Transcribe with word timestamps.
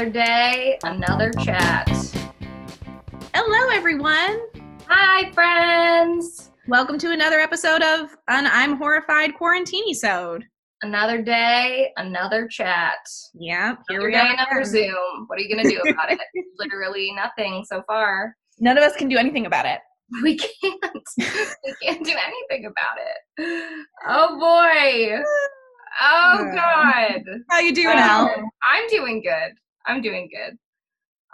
Another 0.00 0.12
day, 0.14 0.78
another 0.82 1.30
chat. 1.44 1.86
Hello, 3.34 3.68
everyone. 3.70 4.40
Hi, 4.88 5.30
friends. 5.32 6.52
Welcome 6.68 6.96
to 7.00 7.10
another 7.12 7.38
episode 7.38 7.82
of 7.82 8.16
an 8.28 8.46
I'm 8.46 8.76
Horrified 8.78 9.34
Quarantine 9.34 9.92
Sode. 9.92 10.46
Another 10.80 11.20
day, 11.20 11.90
another 11.98 12.48
chat. 12.48 12.96
Yeah, 13.34 13.74
here 13.90 14.00
Another 14.00 14.06
we 14.06 14.12
day, 14.14 14.20
are. 14.20 14.32
another. 14.48 14.64
Zoom. 14.64 15.24
What 15.26 15.38
are 15.38 15.42
you 15.42 15.54
gonna 15.54 15.68
do 15.68 15.78
about 15.90 16.10
it? 16.10 16.18
Literally 16.58 17.12
nothing 17.14 17.62
so 17.70 17.82
far. 17.86 18.34
None 18.58 18.78
of 18.78 18.84
us 18.84 18.96
can 18.96 19.06
do 19.10 19.18
anything 19.18 19.44
about 19.44 19.66
it. 19.66 19.80
We 20.22 20.38
can't. 20.38 20.82
we 21.18 21.74
can't 21.82 22.02
do 22.06 22.14
anything 22.26 22.64
about 22.64 22.96
it. 22.96 23.84
Oh 24.08 24.38
boy. 24.38 25.22
Oh 26.02 26.50
god. 26.54 27.20
How 27.50 27.58
you 27.58 27.74
doing, 27.74 27.88
Um, 27.88 27.98
Al? 27.98 28.26
I'm 28.72 28.88
doing 28.88 29.20
good. 29.22 29.52
I'm 29.86 30.02
doing 30.02 30.28
good. 30.34 30.58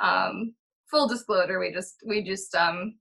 Um, 0.07 0.55
full 0.91 1.09
disclosure, 1.09 1.59
we 1.59 1.73
just 1.73 1.97
we 2.07 2.23
just 2.23 2.55
um 2.55 2.95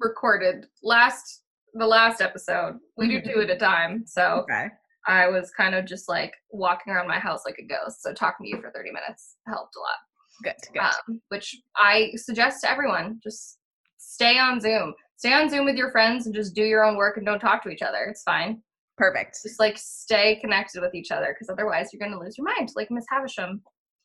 recorded 0.00 0.66
last 0.82 1.42
the 1.74 1.86
last 1.86 2.20
episode. 2.20 2.78
We 2.96 3.08
do 3.08 3.20
two 3.22 3.40
at 3.40 3.50
a 3.50 3.56
time, 3.56 4.04
so 4.06 4.44
Okay. 4.44 4.66
I 5.08 5.28
was 5.28 5.50
kind 5.50 5.74
of 5.74 5.84
just 5.86 6.08
like 6.08 6.32
walking 6.50 6.92
around 6.92 7.08
my 7.08 7.18
house 7.18 7.42
like 7.46 7.58
a 7.58 7.66
ghost. 7.66 8.02
So 8.02 8.12
talking 8.12 8.44
to 8.44 8.50
you 8.50 8.60
for 8.62 8.70
30 8.70 8.92
minutes 8.92 9.36
helped 9.48 9.74
a 9.76 9.80
lot. 9.80 9.96
Good. 10.44 10.54
Good. 10.72 10.80
Um, 10.82 11.20
which 11.28 11.56
I 11.76 12.12
suggest 12.16 12.60
to 12.62 12.70
everyone: 12.70 13.20
just 13.22 13.58
stay 13.98 14.38
on 14.38 14.60
Zoom. 14.60 14.94
Stay 15.16 15.32
on 15.32 15.48
Zoom 15.48 15.64
with 15.64 15.76
your 15.76 15.90
friends 15.92 16.26
and 16.26 16.34
just 16.34 16.54
do 16.54 16.64
your 16.64 16.84
own 16.84 16.96
work 16.96 17.16
and 17.16 17.24
don't 17.24 17.38
talk 17.38 17.62
to 17.62 17.68
each 17.70 17.82
other. 17.82 18.06
It's 18.10 18.24
fine 18.24 18.60
Perfect. 18.98 19.38
just 19.42 19.60
like 19.60 19.78
stay 19.78 20.36
connected 20.40 20.80
with 20.80 20.94
each 20.96 21.10
other 21.12 21.32
because 21.32 21.48
otherwise 21.48 21.90
you're 21.92 22.00
going 22.00 22.10
to 22.12 22.18
lose 22.18 22.36
your 22.36 22.44
mind 22.44 22.70
like 22.74 22.90
miss 22.90 23.04
havisham 23.08 23.62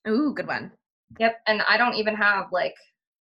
Ooh, 0.07 0.33
good 0.35 0.47
one. 0.47 0.71
yep 1.19 1.37
and 1.47 1.61
i 1.67 1.77
don't 1.77 1.95
even 1.95 2.15
have 2.15 2.45
like 2.51 2.73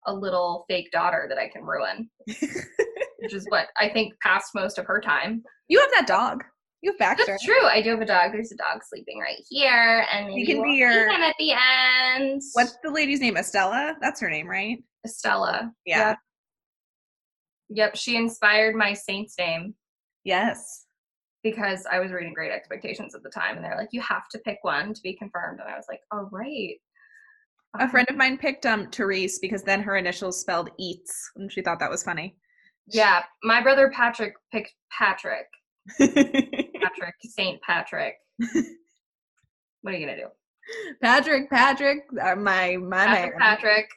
a 0.07 0.13
little 0.15 0.65
fake 0.69 0.91
daughter 0.93 1.27
that 1.29 1.39
i 1.39 1.49
can 1.49 1.63
ruin 1.63 2.09
which 2.27 3.33
is 3.35 3.47
what 3.49 3.69
i 3.79 3.89
think 3.89 4.13
passed 4.23 4.51
most 4.55 4.79
of 4.79 4.87
her 4.87 5.01
time 5.01 5.43
You 5.69 5.81
have 5.81 5.91
that 5.93 6.07
dog. 6.07 6.45
You 6.83 6.91
have 6.93 6.99
Baxter. 6.99 7.25
that's 7.33 7.45
true 7.45 7.65
i 7.67 7.81
do 7.81 7.91
have 7.91 8.01
a 8.03 8.07
dog 8.07 8.33
there's 8.33 8.53
a 8.53 8.57
dog 8.57 8.83
sleeping 8.87 9.19
right 9.19 9.43
here 9.49 10.07
and 10.13 10.35
you 10.35 10.45
can 10.47 10.63
be 10.63 10.73
your- 10.75 11.09
him 11.11 11.23
at 11.23 11.35
the 11.39 11.53
end 11.53 12.43
What's 12.53 12.77
the 12.83 12.91
lady's 12.91 13.21
name? 13.21 13.37
Estella? 13.39 13.97
That's 14.03 14.21
her 14.21 14.29
name, 14.31 14.47
right? 14.49 14.79
estella 15.07 15.71
Yeah. 15.87 16.09
yep. 16.11 16.19
yep 17.71 17.97
she 17.97 18.17
inspired 18.17 18.75
my 18.75 18.93
saint's 18.93 19.35
name 19.39 19.75
Yes. 20.25 20.84
Because 21.45 21.87
I 21.87 22.01
was 22.01 22.11
reading 22.11 22.33
Great 22.33 22.51
Expectations 22.51 23.15
at 23.15 23.23
the 23.23 23.29
time, 23.29 23.57
and 23.57 23.65
they're 23.65 23.77
like, 23.77 23.91
"You 23.93 24.01
have 24.01 24.29
to 24.31 24.39
pick 24.39 24.59
one 24.63 24.95
to 24.95 25.03
be 25.03 25.15
confirmed," 25.15 25.61
and 25.61 25.69
I 25.69 25.77
was 25.77 25.87
like, 25.89 26.01
all 26.11 26.29
right. 26.33 26.77
right." 27.75 27.87
A 27.87 27.89
friend 27.89 28.09
of 28.09 28.17
mine 28.17 28.39
picked 28.39 28.67
um 28.67 28.91
Therese 28.91 29.39
because 29.39 29.63
then 29.63 29.83
her 29.83 29.97
initials 29.97 30.41
spelled 30.41 30.71
eats, 30.79 31.31
and 31.37 31.53
she 31.53 31.61
thought 31.61 31.79
that 31.79 31.91
was 31.91 32.03
funny. 32.03 32.37
Yeah, 32.87 33.23
my 33.45 33.63
brother 33.63 33.93
Patrick 33.95 34.35
picked 34.51 34.73
Patrick. 34.91 35.47
Patrick, 35.99 37.15
Saint 37.23 37.61
Patrick. 37.63 38.15
what 39.83 39.95
are 39.95 39.97
you 39.97 40.07
gonna 40.07 40.17
do, 40.17 40.29
Patrick, 41.03 41.51
Patrick, 41.51 42.05
uh, 42.21 42.35
my 42.35 42.77
my 42.77 43.07
Patrick? 43.07 43.39
Patrick. 43.39 43.89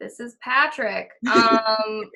This 0.00 0.18
is 0.18 0.36
Patrick. 0.42 1.10
Um, 1.32 2.10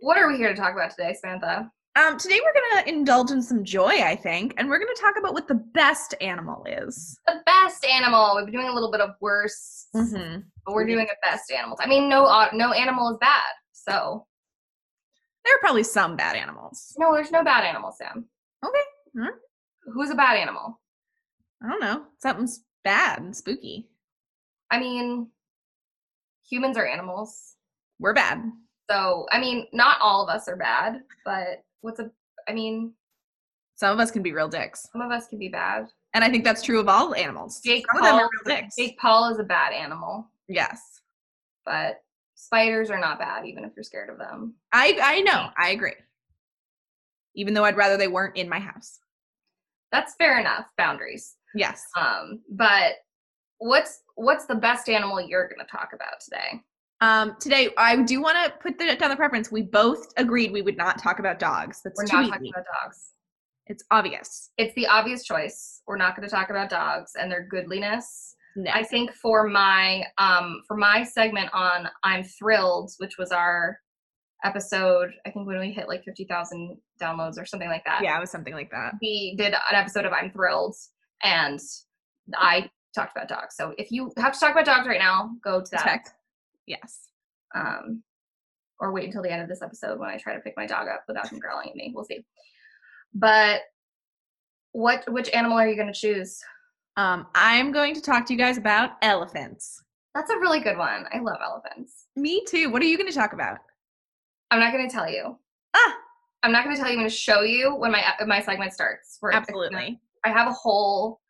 what 0.00 0.18
are 0.18 0.28
we 0.28 0.36
here 0.36 0.48
to 0.48 0.60
talk 0.60 0.72
about 0.72 0.90
today, 0.90 1.14
Samantha? 1.14 1.70
Um, 1.96 2.16
today 2.18 2.38
we're 2.42 2.54
gonna 2.54 2.88
indulge 2.88 3.30
in 3.32 3.42
some 3.42 3.64
joy, 3.64 3.88
I 3.88 4.14
think, 4.14 4.54
and 4.56 4.68
we're 4.68 4.78
gonna 4.78 4.94
talk 4.94 5.14
about 5.18 5.34
what 5.34 5.48
the 5.48 5.56
best 5.74 6.14
animal 6.20 6.64
is. 6.68 7.18
The 7.26 7.42
best 7.44 7.84
animal. 7.84 8.34
We've 8.36 8.44
been 8.46 8.54
doing 8.54 8.68
a 8.68 8.72
little 8.72 8.92
bit 8.92 9.00
of 9.00 9.10
worse, 9.20 9.86
Mm-hmm. 9.94 10.40
but 10.64 10.74
we're 10.74 10.86
doing 10.86 11.08
a 11.10 11.26
best 11.28 11.50
animals. 11.50 11.80
I 11.82 11.88
mean, 11.88 12.08
no, 12.08 12.24
no 12.52 12.72
animal 12.72 13.10
is 13.10 13.18
bad. 13.20 13.42
So 13.72 14.24
There 15.44 15.54
are 15.56 15.58
probably 15.60 15.82
some 15.82 16.14
bad 16.16 16.36
animals. 16.36 16.94
no, 16.96 17.12
there's 17.12 17.32
no 17.32 17.42
bad 17.42 17.64
animal, 17.64 17.90
Sam. 17.92 18.26
Okay, 18.64 19.28
Who's 19.92 20.10
a 20.10 20.14
bad 20.14 20.36
animal? 20.36 20.80
I 21.62 21.68
don't 21.68 21.80
know. 21.80 22.04
Something's 22.18 22.62
bad 22.84 23.18
and 23.20 23.34
spooky. 23.36 23.88
I 24.70 24.78
mean, 24.78 25.28
humans 26.48 26.76
are 26.76 26.86
animals. 26.86 27.56
We're 27.98 28.14
bad. 28.14 28.42
So, 28.88 29.26
I 29.32 29.40
mean, 29.40 29.66
not 29.72 29.96
all 30.00 30.22
of 30.22 30.28
us 30.34 30.46
are 30.46 30.56
bad, 30.56 31.00
but 31.24 31.64
what's 31.80 32.00
a, 32.00 32.10
I 32.48 32.52
mean, 32.52 32.92
Some 33.76 33.92
of 33.92 34.00
us 34.00 34.10
can 34.10 34.22
be 34.22 34.32
real 34.32 34.48
dicks, 34.48 34.88
some 34.92 35.00
of 35.00 35.10
us 35.10 35.26
can 35.28 35.38
be 35.38 35.48
bad. 35.48 35.86
and 36.14 36.22
I 36.24 36.30
think 36.30 36.44
that's 36.44 36.62
true 36.62 36.80
of 36.80 36.88
all 36.88 37.14
animals. 37.14 37.60
Jake 37.64 37.84
some 37.90 38.00
of 38.00 38.04
them 38.06 38.12
Paul, 38.16 38.20
are 38.20 38.30
real 38.46 38.56
dicks. 38.56 38.76
Jake 38.76 38.98
Paul 38.98 39.30
is 39.32 39.38
a 39.38 39.44
bad 39.44 39.72
animal, 39.72 40.28
Yes, 40.48 40.80
but 41.64 42.02
spiders 42.34 42.90
are 42.90 42.98
not 42.98 43.18
bad, 43.18 43.46
even 43.46 43.64
if 43.64 43.72
you're 43.76 43.84
scared 43.84 44.10
of 44.10 44.18
them. 44.18 44.54
I 44.72 44.98
I 45.02 45.20
know. 45.20 45.48
I 45.56 45.70
agree. 45.70 45.94
Even 47.36 47.54
though 47.54 47.64
I'd 47.64 47.76
rather 47.76 47.96
they 47.96 48.08
weren't 48.08 48.36
in 48.36 48.48
my 48.48 48.58
house. 48.58 48.98
That's 49.92 50.14
fair 50.16 50.38
enough. 50.40 50.66
Boundaries. 50.76 51.36
Yes. 51.54 51.84
Um, 51.96 52.40
but 52.50 52.94
what's 53.58 54.02
what's 54.16 54.46
the 54.46 54.54
best 54.56 54.88
animal 54.88 55.20
you're 55.20 55.48
going 55.48 55.64
to 55.64 55.70
talk 55.70 55.90
about 55.94 56.20
today? 56.24 56.60
Um, 57.00 57.36
today 57.40 57.70
I 57.78 57.96
do 58.02 58.20
want 58.20 58.36
to 58.44 58.52
put 58.60 58.78
the, 58.78 58.94
down 58.96 59.10
the 59.10 59.16
preference. 59.16 59.50
We 59.50 59.62
both 59.62 60.12
agreed 60.16 60.52
we 60.52 60.62
would 60.62 60.76
not 60.76 60.98
talk 61.02 61.18
about 61.18 61.38
dogs. 61.38 61.80
That's 61.82 61.98
We're 61.98 62.04
not 62.16 62.24
easy. 62.24 62.30
talking 62.30 62.52
about 62.54 62.66
dogs. 62.82 63.12
It's 63.66 63.84
obvious. 63.90 64.50
It's 64.58 64.74
the 64.74 64.86
obvious 64.86 65.24
choice. 65.24 65.82
We're 65.86 65.96
not 65.96 66.16
going 66.16 66.28
to 66.28 66.34
talk 66.34 66.50
about 66.50 66.68
dogs 66.68 67.12
and 67.18 67.30
their 67.30 67.46
goodliness. 67.50 68.34
No. 68.56 68.70
I 68.72 68.82
think 68.82 69.12
for 69.14 69.48
my 69.48 70.04
um 70.18 70.62
for 70.66 70.76
my 70.76 71.04
segment 71.04 71.50
on 71.54 71.88
I'm 72.02 72.24
thrilled, 72.24 72.90
which 72.98 73.16
was 73.16 73.30
our 73.30 73.78
episode, 74.44 75.10
I 75.24 75.30
think 75.30 75.46
when 75.46 75.60
we 75.60 75.70
hit 75.70 75.86
like 75.86 76.02
fifty 76.04 76.24
thousand 76.24 76.76
downloads 77.00 77.38
or 77.38 77.46
something 77.46 77.68
like 77.68 77.84
that. 77.84 78.02
yeah, 78.02 78.16
it 78.16 78.20
was 78.20 78.30
something 78.30 78.54
like 78.54 78.70
that. 78.72 78.94
We 79.00 79.36
did 79.38 79.54
an 79.54 79.74
episode 79.74 80.04
of 80.04 80.12
I'm 80.12 80.32
thrilled, 80.32 80.74
and 81.22 81.60
I 82.34 82.68
talked 82.92 83.16
about 83.16 83.28
dogs. 83.28 83.54
So 83.56 83.72
if 83.78 83.92
you 83.92 84.12
have 84.16 84.32
to 84.32 84.40
talk 84.40 84.50
about 84.50 84.64
dogs 84.64 84.86
right 84.86 84.98
now, 84.98 85.30
go 85.44 85.60
to 85.60 85.70
that. 85.70 85.84
Check. 85.84 86.06
Yes. 86.66 87.08
Um, 87.54 88.02
or 88.78 88.92
wait 88.92 89.06
until 89.06 89.22
the 89.22 89.30
end 89.30 89.42
of 89.42 89.48
this 89.48 89.62
episode 89.62 89.98
when 89.98 90.08
I 90.08 90.16
try 90.16 90.34
to 90.34 90.40
pick 90.40 90.54
my 90.56 90.66
dog 90.66 90.88
up 90.88 91.04
without 91.06 91.28
him 91.30 91.38
growling 91.38 91.70
at 91.70 91.76
me. 91.76 91.92
We'll 91.94 92.04
see. 92.04 92.24
But 93.14 93.60
what 94.72 95.04
which 95.12 95.30
animal 95.30 95.58
are 95.58 95.68
you 95.68 95.76
going 95.76 95.92
to 95.92 95.98
choose? 95.98 96.40
Um, 96.96 97.26
I'm 97.34 97.72
going 97.72 97.94
to 97.94 98.00
talk 98.00 98.26
to 98.26 98.32
you 98.32 98.38
guys 98.38 98.58
about 98.58 98.92
elephants. 99.02 99.82
That's 100.14 100.30
a 100.30 100.38
really 100.38 100.60
good 100.60 100.76
one. 100.76 101.06
I 101.12 101.18
love 101.20 101.38
elephants. 101.42 102.06
Me 102.16 102.44
too. 102.48 102.70
What 102.70 102.82
are 102.82 102.86
you 102.86 102.96
going 102.96 103.10
to 103.10 103.16
talk 103.16 103.32
about? 103.32 103.58
I'm 104.50 104.60
not 104.60 104.72
going 104.72 104.88
to 104.88 104.92
tell 104.92 105.10
you. 105.10 105.38
Ah, 105.74 105.94
I'm 106.42 106.52
not 106.52 106.64
going 106.64 106.74
to 106.74 106.80
tell 106.80 106.90
you. 106.90 106.94
I'm 106.94 107.00
going 107.00 107.10
to 107.10 107.14
show 107.14 107.42
you 107.42 107.74
when 107.74 107.92
my 107.92 108.04
my 108.26 108.40
segment 108.40 108.72
starts. 108.72 109.18
where 109.20 109.32
absolutely. 109.32 110.00
I 110.24 110.30
have 110.30 110.48
a 110.48 110.52
whole 110.52 111.20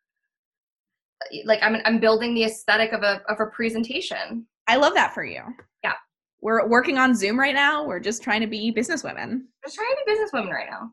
like 1.45 1.59
I'm 1.61 1.77
I'm 1.85 1.99
building 1.99 2.33
the 2.33 2.45
aesthetic 2.45 2.93
of 2.93 3.03
a 3.03 3.21
of 3.29 3.39
a 3.39 3.45
presentation. 3.47 4.45
I 4.71 4.77
love 4.77 4.93
that 4.93 5.13
for 5.13 5.25
you. 5.25 5.41
Yeah. 5.83 5.91
We're 6.39 6.65
working 6.65 6.97
on 6.97 7.13
Zoom 7.13 7.37
right 7.37 7.53
now. 7.53 7.85
We're 7.85 7.99
just 7.99 8.23
trying 8.23 8.39
to 8.39 8.47
be 8.47 8.71
businesswomen. 8.71 9.41
Just 9.65 9.75
trying 9.75 9.89
to 9.89 10.03
be 10.05 10.13
businesswoman 10.13 10.49
right 10.49 10.69
now. 10.69 10.91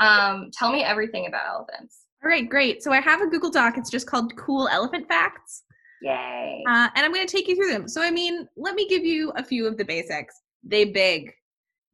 um, 0.00 0.50
tell 0.52 0.70
me 0.70 0.84
everything 0.84 1.26
about 1.26 1.42
elephants. 1.48 2.02
All 2.22 2.30
right, 2.30 2.48
great. 2.48 2.80
So 2.80 2.92
I 2.92 3.00
have 3.00 3.20
a 3.20 3.26
Google 3.26 3.50
Doc. 3.50 3.76
It's 3.76 3.90
just 3.90 4.06
called 4.06 4.36
Cool 4.36 4.68
Elephant 4.68 5.08
Facts. 5.08 5.64
Yay! 6.00 6.62
Uh, 6.68 6.88
and 6.94 7.04
I'm 7.04 7.12
going 7.12 7.26
to 7.26 7.36
take 7.36 7.48
you 7.48 7.56
through 7.56 7.72
them. 7.72 7.88
So, 7.88 8.02
I 8.02 8.10
mean, 8.12 8.46
let 8.56 8.76
me 8.76 8.88
give 8.88 9.04
you 9.04 9.30
a 9.34 9.42
few 9.42 9.66
of 9.66 9.76
the 9.76 9.84
basics. 9.84 10.40
They 10.62 10.84
big. 10.84 11.32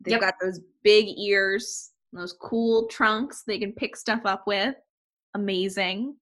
They've 0.03 0.13
Yep. 0.13 0.21
got 0.21 0.35
those 0.43 0.61
big 0.83 1.07
ears, 1.19 1.93
those 2.13 2.35
cool 2.35 2.87
trunks 2.89 3.45
they 3.47 3.59
can 3.59 3.73
pick 3.73 3.97
stuff 3.97 4.21
up 4.27 4.47
with. 4.47 4.75
Amazing. 5.35 6.17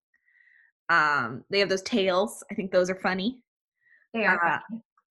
Um, 0.88 1.42
they 1.50 1.58
have 1.58 1.68
those 1.68 1.82
tails. 1.82 2.44
I 2.52 2.54
think 2.54 2.70
those 2.70 2.88
are 2.88 3.00
funny. 3.00 3.40
They 4.16 4.24
are 4.24 4.44
uh. 4.44 4.58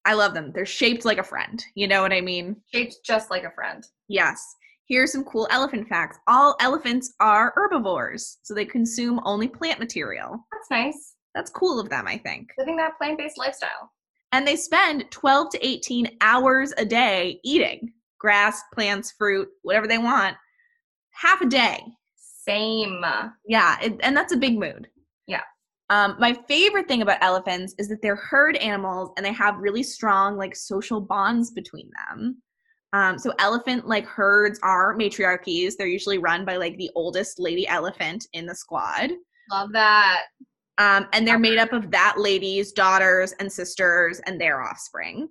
I 0.06 0.13
love 0.13 0.34
them. 0.34 0.52
They're 0.54 0.66
shaped 0.66 1.06
like 1.06 1.18
a 1.18 1.24
friend. 1.24 1.63
You 1.74 1.88
know 1.88 2.02
what 2.02 2.13
I 2.13 2.22
mean? 2.22 2.57
shaped 2.72 2.98
just 3.04 3.31
like 3.31 3.44
a 3.44 3.52
friend. 3.52 3.84
Yes. 4.07 4.44
Here's 4.88 5.12
some 5.12 5.24
cool 5.24 5.48
elephant 5.50 5.88
facts. 5.88 6.19
All 6.28 6.56
elephants 6.60 7.13
are 7.19 7.54
herbivores, 7.56 8.38
so 8.44 8.54
they 8.54 8.66
consume 8.66 9.19
only 9.25 9.48
plant 9.48 9.80
material. 9.80 10.46
That's 10.52 10.69
nice. 10.69 11.16
That's 11.34 11.50
cool 11.50 11.80
of 11.80 11.90
them, 11.90 12.07
I 12.07 12.18
think. 12.19 12.50
Living 12.60 12.78
that 12.78 12.98
plant 13.00 13.18
based 13.18 13.40
lifestyle. 13.40 13.92
And 14.31 14.48
they 14.48 14.56
spend 14.56 15.10
12 15.10 15.52
to 15.52 15.66
18 15.66 16.18
hours 16.22 16.74
a 16.78 16.86
day 16.86 17.40
eating 17.44 17.92
grass, 18.19 18.62
plants, 18.74 19.13
fruit, 19.18 19.48
whatever 19.62 19.88
they 19.88 19.98
want, 19.98 20.36
half 21.12 21.42
a 21.42 21.46
day. 21.46 21.80
Same. 22.16 23.04
Yeah, 23.48 23.78
it, 23.81 24.00
and 24.02 24.16
that's 24.16 24.34
a 24.34 24.38
big 24.38 24.57
mood. 24.57 24.88
Yeah. 25.28 25.42
Um, 25.90 26.16
my 26.20 26.34
favorite 26.48 26.88
thing 26.88 27.02
about 27.02 27.22
elephants 27.22 27.76
is 27.78 27.88
that 27.90 28.02
they're 28.02 28.16
herd 28.16 28.56
animals 28.58 29.12
and 29.18 29.26
they 29.26 29.34
have 29.34 29.58
really 29.60 29.84
strong 29.84 30.36
like 30.36 30.56
social 30.56 31.00
bonds 31.00 31.52
between 31.52 31.90
them. 32.10 32.42
Um, 32.94 33.20
so 33.20 33.34
elephant 33.40 33.88
like 33.88 34.06
herds 34.06 34.60
are 34.64 34.96
matriarchies. 34.96 35.76
They're 35.76 35.86
usually 35.86 36.18
run 36.18 36.46
by 36.46 36.56
like 36.56 36.78
the 36.78 36.90
oldest 36.96 37.40
lady 37.40 37.68
elephant 37.68 38.26
in 38.34 38.46
the 38.46 38.56
squad. 38.56 39.12
Love 39.52 39.72
that. 39.74 40.22
Um, 40.78 41.08
and 41.14 41.28
they're 41.28 41.40
made 41.40 41.58
up 41.58 41.72
of 41.72 41.92
that 41.92 42.16
lady's 42.18 42.72
daughters 42.72 43.34
and 43.40 43.52
sisters 43.52 44.20
and 44.26 44.40
their 44.40 44.62
offspring. 44.62 45.30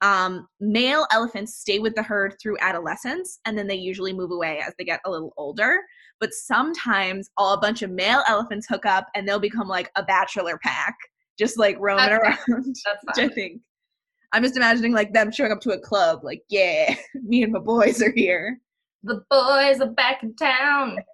Um, 0.00 0.48
male 0.58 1.06
elephants 1.12 1.54
stay 1.56 1.78
with 1.78 1.94
the 1.94 2.02
herd 2.02 2.34
through 2.42 2.58
adolescence 2.60 3.38
and 3.44 3.56
then 3.56 3.68
they 3.68 3.76
usually 3.76 4.12
move 4.12 4.32
away 4.32 4.60
as 4.66 4.74
they 4.78 4.84
get 4.84 5.00
a 5.04 5.10
little 5.10 5.32
older. 5.36 5.80
But 6.22 6.34
sometimes 6.34 7.30
all 7.36 7.52
a 7.52 7.60
bunch 7.60 7.82
of 7.82 7.90
male 7.90 8.22
elephants 8.28 8.68
hook 8.68 8.86
up 8.86 9.08
and 9.16 9.26
they'll 9.26 9.40
become 9.40 9.66
like 9.66 9.90
a 9.96 10.04
bachelor 10.04 10.56
pack, 10.62 10.96
just 11.36 11.58
like 11.58 11.76
roaming 11.80 12.06
That's 12.06 12.48
around. 12.48 12.76
That's 12.86 13.18
fun. 13.18 13.24
I 13.24 13.34
think 13.34 13.60
I'm 14.32 14.44
just 14.44 14.56
imagining 14.56 14.92
like 14.92 15.12
them 15.12 15.32
showing 15.32 15.50
up 15.50 15.60
to 15.62 15.72
a 15.72 15.80
club, 15.80 16.20
like, 16.22 16.44
yeah, 16.48 16.94
me 17.14 17.42
and 17.42 17.52
my 17.52 17.58
boys 17.58 18.00
are 18.00 18.12
here. 18.12 18.60
The 19.02 19.20
boys 19.30 19.80
are 19.80 19.90
back 19.90 20.22
in 20.22 20.36
town. 20.36 20.98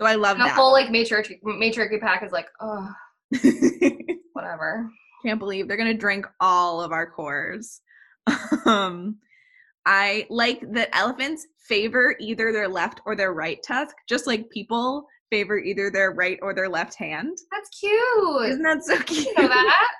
So 0.00 0.06
I 0.06 0.14
love 0.14 0.38
And 0.38 0.46
the 0.46 0.54
whole 0.54 0.72
like 0.72 0.88
matriarchy 0.88 1.40
matriarchy 1.42 2.00
pack 2.00 2.22
is 2.22 2.32
like, 2.32 2.46
oh, 2.62 2.88
whatever. 4.32 4.88
Can't 5.26 5.38
believe 5.38 5.68
they're 5.68 5.76
gonna 5.76 5.92
drink 5.92 6.24
all 6.40 6.80
of 6.80 6.90
our 6.90 7.10
cores. 7.10 7.82
Um, 8.64 9.18
I 9.86 10.26
like 10.30 10.60
that 10.72 10.94
elephants 10.96 11.46
favor 11.68 12.14
either 12.20 12.52
their 12.52 12.68
left 12.68 13.00
or 13.06 13.16
their 13.16 13.32
right 13.32 13.62
tusk, 13.62 13.94
just 14.08 14.26
like 14.26 14.50
people 14.50 15.06
favor 15.30 15.58
either 15.58 15.90
their 15.90 16.12
right 16.12 16.38
or 16.42 16.54
their 16.54 16.68
left 16.68 16.94
hand. 16.96 17.38
That's 17.52 17.68
cute. 17.78 18.50
Isn't 18.50 18.62
that 18.62 18.84
so 18.84 18.94
You 18.94 19.02
cute? 19.04 19.38
know 19.38 19.48
that? 19.48 19.88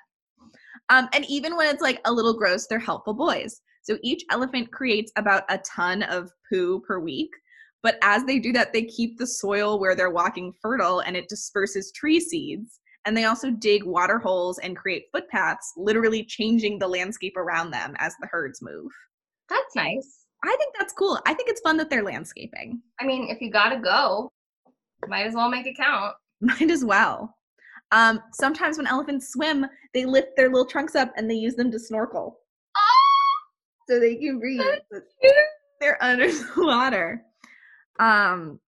Um, 0.91 1.09
and 1.13 1.25
even 1.27 1.57
when 1.57 1.73
it's 1.73 1.81
like 1.83 2.01
a 2.05 2.13
little 2.13 2.35
gross, 2.37 2.67
they're 2.67 2.81
helpful 2.81 3.15
boys. 3.15 3.61
So 3.83 3.97
each 4.03 4.25
elephant 4.33 4.73
creates 4.73 5.13
about 5.17 5.45
a 5.49 5.59
ton 5.59 6.03
of 6.03 6.33
poo 6.53 6.81
per 6.81 6.99
week. 6.99 7.31
But 7.85 7.97
as 8.03 8.25
they 8.25 8.41
do 8.41 8.51
that, 8.55 8.73
they 8.73 8.83
keep 8.87 9.17
the 9.17 9.27
soil 9.27 9.79
where 9.79 9.95
they're 9.95 10.11
walking 10.11 10.53
fertile 10.61 10.99
and 10.99 11.17
it 11.17 11.29
disperses 11.29 11.93
tree 11.93 12.19
seeds. 12.19 12.81
And 13.07 13.17
they 13.17 13.25
also 13.25 13.51
dig 13.53 13.85
water 13.85 14.19
holes 14.19 14.59
and 14.59 14.77
create 14.77 15.05
footpaths, 15.13 15.73
literally 15.77 16.25
changing 16.25 16.81
the 16.81 16.89
landscape 16.89 17.37
around 17.37 17.71
them 17.71 17.95
as 17.99 18.15
the 18.21 18.27
herds 18.29 18.61
move. 18.61 18.91
That's 19.51 19.77
nice. 19.77 20.27
I 20.43 20.57
think 20.59 20.75
that's 20.79 20.95
cool. 20.95 21.19
I 21.27 21.35
think 21.35 21.51
it's 21.51 21.61
fun 21.61 21.77
that 21.77 21.91
they're 21.91 22.03
landscaping. 22.03 22.81
I 22.99 23.05
mean, 23.05 23.29
if 23.29 23.43
you 23.43 23.51
gotta 23.51 23.79
go, 23.79 24.33
might 25.09 25.27
as 25.27 25.35
well 25.35 25.51
make 25.51 25.67
it 25.67 25.77
count. 25.77 26.15
Might 26.41 26.71
as 26.71 26.85
well. 26.85 27.37
Um, 27.93 28.21
sometimes 28.33 28.79
when 28.79 28.87
elephants 28.87 29.29
swim, 29.29 29.67
they 29.93 30.07
lift 30.07 30.29
their 30.37 30.49
little 30.49 30.65
trunks 30.65 30.95
up 30.95 31.13
and 31.17 31.31
they 31.31 31.35
use 31.35 31.55
them 31.55 31.71
to 31.71 31.79
snorkel. 31.79 32.39
So 33.89 33.99
they 33.99 34.17
can 34.17 34.39
breathe. 34.39 34.63
They're 35.81 35.99
under 36.03 36.31
the 36.31 36.49
water. 36.57 37.25
Um, 37.99 38.61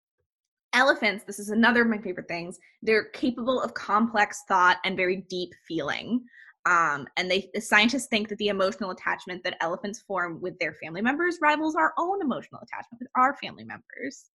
elephants, 0.73 1.25
this 1.25 1.39
is 1.39 1.51
another 1.51 1.83
of 1.83 1.89
my 1.89 1.99
favorite 1.99 2.29
things. 2.29 2.59
They're 2.83 3.05
capable 3.05 3.63
of 3.63 3.73
complex 3.73 4.43
thought 4.49 4.79
and 4.85 4.97
very 4.97 5.25
deep 5.31 5.51
feeling. 5.67 6.25
Um, 6.65 7.09
and 7.17 7.31
they 7.31 7.51
the 7.55 7.61
scientists 7.61 8.07
think 8.07 8.29
that 8.29 8.39
the 8.39 8.49
emotional 8.49 8.91
attachment 8.91 9.43
that 9.45 9.57
elephants 9.61 10.01
form 10.01 10.41
with 10.41 10.59
their 10.59 10.75
family 10.75 11.03
members 11.03 11.39
rivals 11.43 11.75
our 11.75 11.93
own 11.99 12.23
emotional 12.23 12.61
attachment 12.63 13.01
with 13.01 13.09
our 13.17 13.35
family 13.37 13.65
members. 13.65 14.31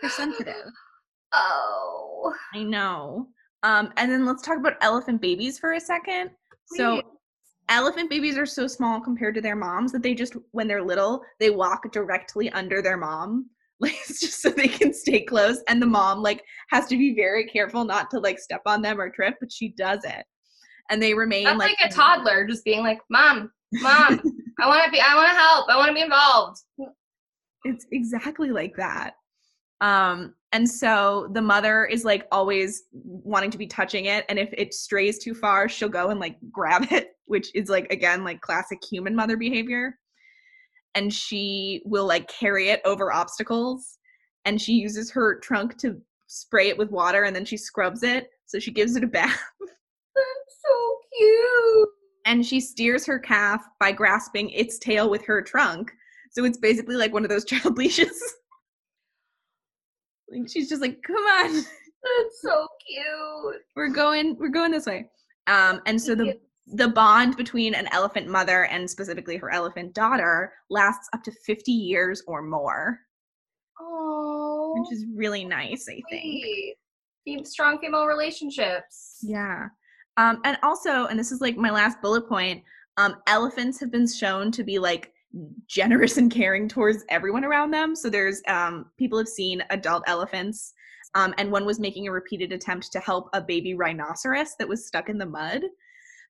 They're 0.00 0.10
sensitive. 0.10 0.54
Oh. 1.32 2.34
I 2.52 2.64
know. 2.64 3.28
Um, 3.62 3.92
and 3.96 4.10
then 4.10 4.26
let's 4.26 4.42
talk 4.42 4.58
about 4.58 4.74
elephant 4.80 5.20
babies 5.20 5.60
for 5.60 5.74
a 5.74 5.80
second. 5.80 6.30
So 6.66 7.02
elephant 7.70 8.10
babies 8.10 8.36
are 8.36 8.46
so 8.46 8.66
small 8.66 9.00
compared 9.00 9.34
to 9.36 9.40
their 9.40 9.56
moms 9.56 9.92
that 9.92 10.02
they 10.02 10.14
just 10.14 10.36
when 10.50 10.66
they're 10.66 10.82
little 10.82 11.22
they 11.38 11.50
walk 11.50 11.90
directly 11.92 12.50
under 12.50 12.82
their 12.82 12.96
mom 12.96 13.48
like 13.80 13.94
it's 14.08 14.20
just 14.20 14.42
so 14.42 14.50
they 14.50 14.68
can 14.68 14.92
stay 14.92 15.22
close 15.22 15.62
and 15.68 15.80
the 15.80 15.86
mom 15.86 16.20
like 16.20 16.44
has 16.68 16.86
to 16.86 16.98
be 16.98 17.14
very 17.14 17.46
careful 17.46 17.84
not 17.84 18.10
to 18.10 18.18
like 18.18 18.38
step 18.38 18.60
on 18.66 18.82
them 18.82 19.00
or 19.00 19.08
trip 19.08 19.36
but 19.40 19.50
she 19.50 19.68
does 19.70 20.04
it 20.04 20.26
and 20.90 21.02
they 21.02 21.14
remain 21.14 21.44
That's 21.44 21.58
like, 21.58 21.76
like, 21.80 21.90
a 21.90 21.94
toddler 21.94 22.46
just 22.46 22.64
being 22.64 22.82
like, 22.82 23.00
Mom, 23.10 23.50
Mom, 23.74 24.20
I 24.60 24.68
wanna 24.68 24.90
be 24.90 25.00
I 25.00 25.14
wanna 25.14 25.34
help. 25.34 25.68
I 25.70 25.76
wanna 25.76 25.94
be 25.94 26.02
involved. 26.02 26.58
it's 27.64 27.86
exactly 27.92 28.50
like 28.50 28.74
that 28.76 29.14
um 29.80 30.34
and 30.52 30.68
so 30.68 31.28
the 31.32 31.40
mother 31.40 31.86
is 31.86 32.04
like 32.04 32.26
always 32.32 32.84
wanting 32.92 33.50
to 33.50 33.58
be 33.58 33.66
touching 33.66 34.06
it 34.06 34.24
and 34.28 34.38
if 34.38 34.52
it 34.52 34.74
strays 34.74 35.18
too 35.18 35.34
far 35.34 35.68
she'll 35.68 35.88
go 35.88 36.10
and 36.10 36.20
like 36.20 36.36
grab 36.50 36.86
it 36.90 37.12
which 37.26 37.54
is 37.54 37.68
like 37.68 37.90
again 37.92 38.24
like 38.24 38.40
classic 38.40 38.78
human 38.90 39.14
mother 39.14 39.36
behavior 39.36 39.98
and 40.94 41.12
she 41.12 41.82
will 41.84 42.06
like 42.06 42.28
carry 42.28 42.68
it 42.68 42.80
over 42.84 43.12
obstacles 43.12 43.98
and 44.44 44.60
she 44.60 44.72
uses 44.72 45.10
her 45.10 45.38
trunk 45.38 45.76
to 45.78 46.00
spray 46.26 46.68
it 46.68 46.78
with 46.78 46.90
water 46.90 47.24
and 47.24 47.34
then 47.34 47.44
she 47.44 47.56
scrubs 47.56 48.02
it 48.02 48.28
so 48.46 48.58
she 48.58 48.70
gives 48.70 48.96
it 48.96 49.04
a 49.04 49.08
bath 49.08 49.42
so 50.64 50.96
cute. 51.16 51.88
and 52.26 52.44
she 52.46 52.60
steers 52.60 53.06
her 53.06 53.18
calf 53.18 53.62
by 53.78 53.92
grasping 53.92 54.50
its 54.50 54.78
tail 54.78 55.08
with 55.10 55.24
her 55.24 55.42
trunk. 55.42 55.90
So 56.32 56.44
it's 56.44 56.58
basically 56.58 56.96
like 56.96 57.12
one 57.12 57.24
of 57.24 57.28
those 57.30 57.44
child 57.52 57.76
leashes. 57.78 58.20
like 60.30 60.48
she's 60.48 60.68
just 60.68 60.80
like, 60.82 60.98
"Come 61.06 61.16
on, 61.16 61.52
That's 61.54 62.40
so 62.40 62.66
cute. 62.86 63.62
we're 63.76 63.88
going, 63.88 64.36
we're 64.38 64.48
going 64.48 64.70
this 64.70 64.86
way." 64.86 65.06
Um, 65.46 65.80
and 65.86 66.00
so 66.00 66.14
the 66.14 66.38
the 66.74 66.88
bond 66.88 67.36
between 67.36 67.74
an 67.74 67.88
elephant 67.90 68.28
mother 68.28 68.66
and 68.66 68.88
specifically 68.88 69.36
her 69.36 69.50
elephant 69.50 69.92
daughter 69.92 70.52
lasts 70.68 71.08
up 71.12 71.24
to 71.24 71.32
50 71.44 71.72
years 71.72 72.22
or 72.28 72.42
more, 72.42 73.00
Oh, 73.80 74.74
which 74.78 74.92
is 74.96 75.04
really 75.16 75.44
nice, 75.44 75.88
I 75.88 76.00
think. 76.08 76.44
sweet. 77.26 77.46
Strong 77.46 77.80
female 77.80 78.06
relationships. 78.06 79.18
Yeah. 79.22 79.66
Um, 80.16 80.40
and 80.44 80.58
also, 80.62 81.06
and 81.06 81.18
this 81.18 81.32
is 81.32 81.40
like 81.40 81.56
my 81.56 81.70
last 81.70 82.00
bullet 82.02 82.28
point, 82.28 82.62
um, 82.96 83.16
elephants 83.26 83.80
have 83.80 83.90
been 83.90 84.06
shown 84.06 84.50
to 84.52 84.64
be 84.64 84.78
like 84.78 85.12
generous 85.66 86.16
and 86.16 86.30
caring 86.30 86.68
towards 86.68 87.04
everyone 87.08 87.44
around 87.44 87.70
them. 87.70 87.94
So 87.94 88.10
there's 88.10 88.42
um, 88.48 88.86
people 88.98 89.18
have 89.18 89.28
seen 89.28 89.62
adult 89.70 90.02
elephants, 90.06 90.74
um, 91.14 91.34
and 91.38 91.50
one 91.50 91.64
was 91.64 91.80
making 91.80 92.08
a 92.08 92.12
repeated 92.12 92.52
attempt 92.52 92.92
to 92.92 93.00
help 93.00 93.28
a 93.32 93.40
baby 93.40 93.74
rhinoceros 93.74 94.56
that 94.58 94.68
was 94.68 94.86
stuck 94.86 95.08
in 95.08 95.18
the 95.18 95.26
mud. 95.26 95.62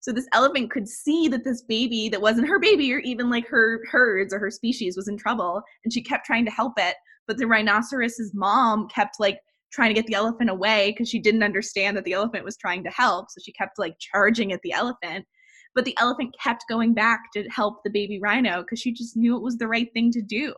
So 0.01 0.13
this 0.13 0.29
elephant 0.33 0.71
could 0.71 0.89
see 0.89 1.29
that 1.29 1.45
this 1.45 1.63
baby 1.63 2.09
that 2.09 2.23
wasn't 2.23 2.49
her 2.49 2.59
baby 2.59 2.93
or 2.95 3.01
even 3.01 3.29
like 3.29 3.47
her 3.49 3.83
herds 3.91 4.33
or 4.33 4.39
her 4.39 4.51
species 4.51 4.97
was 4.97 5.09
in 5.09 5.17
trouble, 5.17 5.63
and 5.85 5.93
she 5.93 6.03
kept 6.03 6.27
trying 6.27 6.45
to 6.45 6.51
help 6.51 6.75
it. 6.79 6.97
But 7.27 7.39
the 7.39 7.47
rhinoceros's 7.47 8.33
mom 8.35 8.89
kept 8.89 9.21
like 9.21 9.41
trying 9.73 9.89
to 9.91 9.95
get 9.95 10.07
the 10.07 10.15
elephant 10.15 10.51
away 10.51 10.91
because 10.91 11.09
she 11.09 11.19
didn't 11.19 11.43
understand 11.43 11.97
that 11.97 12.05
the 12.05 12.13
elephant 12.13 12.45
was 12.45 12.57
trying 12.57 12.83
to 12.85 12.91
help. 12.91 13.31
So 13.31 13.41
she 13.45 13.53
kept 13.53 13.79
like 13.79 13.95
charging 13.99 14.53
at 14.53 14.61
the 14.63 14.73
elephant. 14.73 15.27
But 15.75 15.85
the 15.85 15.97
elephant 16.01 16.35
kept 16.43 16.65
going 16.69 16.95
back 16.95 17.21
to 17.35 17.45
help 17.49 17.83
the 17.85 17.91
baby 17.91 18.19
rhino 18.21 18.63
because 18.63 18.81
she 18.81 18.93
just 18.93 19.17
knew 19.17 19.37
it 19.37 19.43
was 19.43 19.57
the 19.57 19.69
right 19.69 19.89
thing 19.93 20.11
to 20.13 20.21
do. 20.23 20.53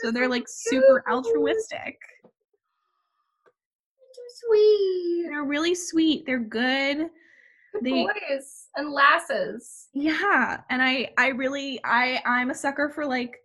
So 0.00 0.10
they're 0.12 0.28
like 0.28 0.44
super 0.48 1.02
altruistic. 1.10 1.96
Too 4.14 4.46
sweet. 4.46 5.26
They're 5.28 5.44
really 5.44 5.74
sweet. 5.74 6.24
They're 6.26 6.38
good. 6.38 6.98
Good 7.72 7.82
They- 7.82 8.04
boys 8.04 8.68
and 8.76 8.92
lasses. 8.92 9.88
Yeah. 9.92 10.60
And 10.70 10.80
I 10.82 11.10
I 11.18 11.28
really 11.28 11.80
I 11.84 12.20
I'm 12.24 12.50
a 12.50 12.54
sucker 12.54 12.88
for 12.94 13.04
like 13.06 13.38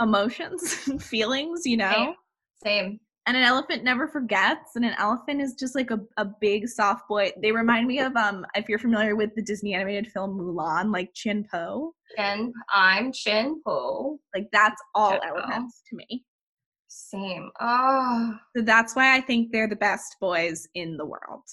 emotions 0.00 0.86
and 0.88 1.02
feelings, 1.12 1.62
you 1.66 1.76
know? 1.76 2.14
Same. 2.62 2.84
Same. 2.84 3.00
And 3.26 3.36
an 3.36 3.44
elephant 3.44 3.84
never 3.84 4.08
forgets 4.08 4.74
and 4.74 4.84
an 4.84 4.94
elephant 4.98 5.40
is 5.40 5.54
just 5.54 5.76
like 5.76 5.90
a, 5.92 6.00
a 6.16 6.24
big 6.24 6.68
soft 6.68 7.06
boy 7.08 7.30
they 7.40 7.52
remind 7.52 7.86
me 7.86 8.00
of 8.00 8.14
um 8.16 8.44
if 8.56 8.68
you're 8.68 8.80
familiar 8.80 9.14
with 9.14 9.30
the 9.36 9.42
disney 9.42 9.74
animated 9.74 10.10
film 10.10 10.36
mulan 10.38 10.92
like 10.92 11.10
chin 11.14 11.46
po 11.50 11.94
Chien. 12.16 12.52
I'm 12.74 13.12
Chien-Po. 13.12 14.18
like 14.34 14.48
that's 14.52 14.82
all 14.96 15.20
elephants 15.24 15.82
to 15.88 15.96
me 15.96 16.24
Same. 16.88 17.50
Oh, 17.60 18.34
so 18.56 18.62
that's 18.62 18.96
why 18.96 19.16
i 19.16 19.20
think 19.20 19.52
they're 19.52 19.68
the 19.68 19.76
best 19.76 20.16
boys 20.20 20.68
in 20.74 20.96
the 20.96 21.06
world 21.06 21.44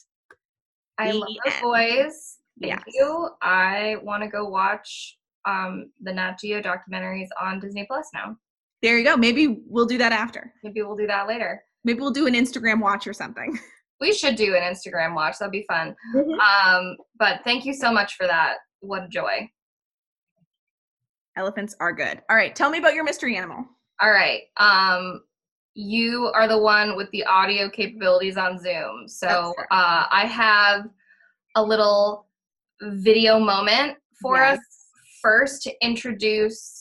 I 0.97 1.11
The 1.11 1.17
love 1.19 1.29
those 1.45 1.61
boys. 1.61 2.37
Thank 2.61 2.73
Yes. 2.73 2.83
you. 2.93 3.29
I 3.41 3.95
want 4.03 4.21
to 4.23 4.27
go 4.27 4.49
watch 4.49 5.17
um 5.45 5.91
the 6.01 6.11
Nat 6.13 6.39
Geo 6.41 6.61
documentaries 6.61 7.29
on 7.41 7.59
Disney 7.61 7.85
Plus 7.89 8.09
now. 8.13 8.35
There 8.81 8.97
you 8.97 9.03
go 9.03 9.15
maybe 9.17 9.61
we'll 9.67 9.85
do 9.85 9.97
that 9.97 10.11
after 10.11 10.53
Maybe 10.63 10.81
we'll 10.81 10.95
do 10.95 11.07
that 11.07 11.27
later. 11.27 11.63
maybe 11.83 11.99
we'll 11.99 12.11
do 12.11 12.27
an 12.27 12.33
instagram 12.33 12.79
watch 12.81 13.07
or 13.07 13.13
something 13.13 13.57
We 14.01 14.13
should 14.13 14.37
do 14.37 14.55
an 14.55 14.61
Instagram 14.61 15.13
watch. 15.13 15.39
That'd 15.39 15.51
be 15.51 15.65
fun. 15.67 15.93
Um, 16.15 16.95
but 17.19 17.41
thank 17.43 17.65
you 17.65 17.73
so 17.73 17.91
much 17.91 18.15
for 18.15 18.25
that. 18.27 18.59
What 18.79 19.03
a 19.03 19.07
joy. 19.09 19.49
elephants 21.35 21.75
are 21.81 21.91
good 21.93 22.21
all 22.29 22.35
right 22.37 22.55
tell 22.55 22.69
me 22.69 22.77
about 22.77 22.93
your 22.95 23.03
mystery 23.03 23.35
animal 23.35 23.65
All 24.01 24.11
right. 24.11 24.43
Um, 24.57 25.23
you 25.73 26.31
are 26.33 26.47
the 26.47 26.57
one 26.57 26.95
with 26.95 27.09
the 27.11 27.25
audio 27.25 27.69
capabilities 27.69 28.37
on 28.37 28.57
Zoom. 28.57 29.07
So 29.07 29.53
uh, 29.71 30.05
I 30.09 30.25
have 30.25 30.85
a 31.55 31.63
little 31.63 32.27
video 32.81 33.37
moment 33.39 33.97
for 34.21 34.37
Yes. 34.37 34.59
us 34.59 34.65
first 35.21 35.61
to 35.63 35.73
introduce 35.85 36.78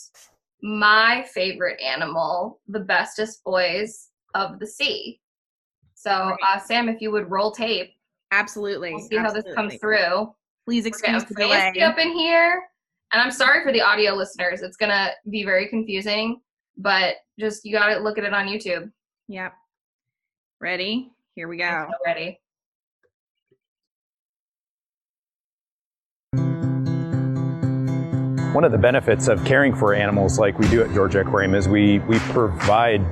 my 0.62 1.24
favorite 1.32 1.80
animal, 1.80 2.60
the 2.68 2.80
bestest 2.80 3.42
boys 3.44 4.08
of 4.34 4.58
the 4.58 4.66
sea. 4.66 5.20
So, 5.94 6.10
Right. 6.10 6.38
uh, 6.42 6.58
Sam, 6.58 6.88
if 6.88 7.00
you 7.00 7.10
would 7.10 7.30
roll 7.30 7.50
tape. 7.50 7.92
Absolutely. 8.30 8.90
We'll 8.94 9.04
see 9.04 9.16
how 9.16 9.30
this 9.32 9.44
comes 9.54 9.76
through. 9.78 10.34
Please 10.64 10.84
excuse 10.86 11.24
the 11.24 11.34
delay. 11.34 11.80
up 11.80 11.98
in 11.98 12.12
here. 12.12 12.68
And 13.12 13.22
I'm 13.22 13.30
sorry 13.30 13.64
for 13.64 13.72
the 13.72 13.80
audio 13.80 14.12
listeners. 14.12 14.60
It's 14.60 14.76
gonna 14.76 15.10
be 15.30 15.44
very 15.44 15.66
confusing, 15.68 16.40
but 16.76 17.16
just 17.38 17.64
you 17.64 17.72
gotta 17.72 17.98
look 18.00 18.18
at 18.18 18.24
it 18.24 18.34
on 18.34 18.46
YouTube. 18.46 18.92
Yep. 19.28 19.54
Ready? 20.60 21.10
Here 21.34 21.48
we 21.48 21.56
go. 21.56 21.88
Ready. 22.04 22.38
One 28.52 28.64
of 28.64 28.72
the 28.72 28.78
benefits 28.78 29.28
of 29.28 29.44
caring 29.44 29.74
for 29.74 29.92
animals 29.92 30.38
like 30.38 30.58
we 30.58 30.66
do 30.68 30.82
at 30.82 30.90
Georgia 30.94 31.20
Aquarium 31.20 31.54
is 31.54 31.68
we, 31.68 31.98
we 32.00 32.18
provide 32.20 33.04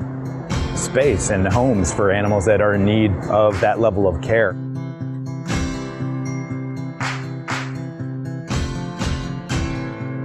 space 0.74 1.28
and 1.28 1.46
homes 1.46 1.92
for 1.92 2.10
animals 2.10 2.46
that 2.46 2.62
are 2.62 2.72
in 2.72 2.86
need 2.86 3.12
of 3.28 3.60
that 3.60 3.78
level 3.78 4.08
of 4.08 4.22
care. 4.22 4.54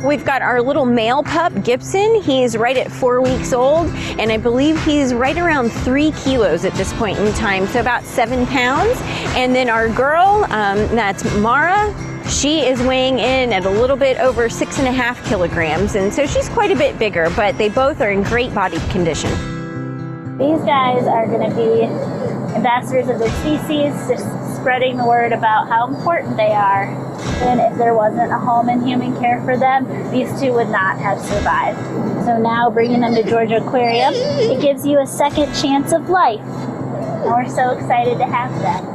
We've 0.06 0.24
got 0.24 0.42
our 0.42 0.62
little 0.62 0.86
male 0.86 1.24
pup, 1.24 1.62
Gibson. 1.62 2.22
He's 2.22 2.56
right 2.56 2.78
at 2.78 2.90
four 2.90 3.22
weeks 3.22 3.52
old, 3.52 3.88
and 4.18 4.32
I 4.32 4.38
believe 4.38 4.82
he's 4.86 5.14
right 5.14 5.38
around 5.38 5.72
three 5.72 6.12
kilos 6.24 6.64
at 6.64 6.74
this 6.74 6.94
point 6.94 7.20
in 7.20 7.34
time, 7.34 7.68
so 7.68 7.82
about 7.82 8.04
seven 8.04 8.48
pounds. 8.48 8.98
And 9.36 9.54
then 9.54 9.70
our 9.70 9.90
girl, 9.90 10.46
um, 10.46 10.78
that's 10.96 11.24
Mara. 11.36 11.94
She 12.32 12.62
is 12.62 12.82
weighing 12.82 13.20
in 13.20 13.52
at 13.52 13.66
a 13.66 13.70
little 13.70 13.98
bit 13.98 14.18
over 14.18 14.50
six 14.50 14.80
and 14.80 14.88
a 14.88 14.92
half 14.92 15.24
kilograms, 15.26 15.96
and 15.96 16.14
so 16.14 16.26
she's 16.26 16.48
quite 16.48 16.72
a 16.72 16.76
bit 16.76 16.98
bigger, 16.98 17.30
but 17.36 17.58
they 17.58 17.68
both 17.68 18.00
are 18.00 18.10
in 18.10 18.24
great 18.24 18.56
body 18.56 18.80
condition. 18.90 19.30
These 20.38 20.62
guys 20.62 21.06
are 21.06 21.28
going 21.28 21.48
to 21.50 21.56
be 21.56 21.84
ambassadors 22.56 23.10
of 23.10 23.20
their 23.20 23.30
species, 23.42 23.94
just 24.08 24.26
spreading 24.56 24.96
the 24.98 25.06
word 25.06 25.34
about 25.34 25.68
how 25.68 25.88
important 25.88 26.38
they 26.38 26.52
are. 26.52 26.86
And 27.44 27.60
if 27.60 27.78
there 27.78 27.94
wasn't 27.94 28.32
a 28.32 28.40
home 28.40 28.70
and 28.70 28.82
human 28.82 29.16
care 29.20 29.44
for 29.44 29.58
them, 29.58 29.86
these 30.10 30.32
two 30.40 30.54
would 30.54 30.70
not 30.70 30.98
have 31.00 31.20
survived. 31.20 31.78
So 32.26 32.38
now 32.38 32.70
bringing 32.70 33.02
them 33.02 33.14
to 33.14 33.24
Georgia 33.24 33.58
Aquarium, 33.58 34.14
it 34.16 34.62
gives 34.62 34.86
you 34.86 35.00
a 35.00 35.06
second 35.06 35.54
chance 35.54 35.92
of 35.92 36.10
life. 36.10 36.40
And 36.40 37.26
we're 37.26 37.50
so 37.50 37.72
excited 37.72 38.18
to 38.20 38.26
have 38.26 38.52
them. 38.62 38.91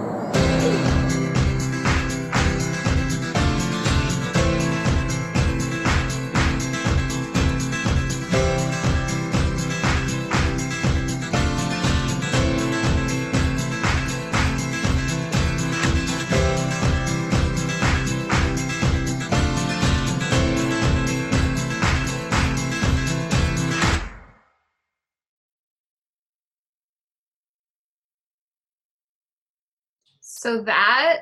So 30.29 30.61
that 30.63 31.19